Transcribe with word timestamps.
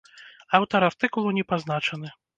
Аўтар 0.59 0.87
артыкулу 0.89 1.37
не 1.39 1.43
пазначаны. 1.53 2.09